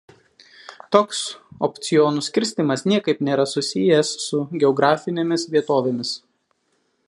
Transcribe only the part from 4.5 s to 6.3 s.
geografinėmis vietovėmis.